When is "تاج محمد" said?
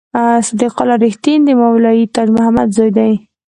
2.13-2.69